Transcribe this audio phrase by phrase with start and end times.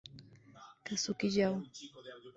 [0.85, 1.57] Kazuki Yao